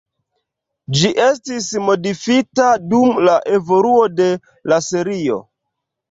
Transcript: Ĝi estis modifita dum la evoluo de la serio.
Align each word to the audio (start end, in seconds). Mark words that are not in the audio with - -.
Ĝi 0.99 1.09
estis 1.25 1.67
modifita 1.89 2.69
dum 2.93 3.19
la 3.27 3.35
evoluo 3.57 4.07
de 4.21 4.31
la 4.73 4.79
serio. 4.87 5.37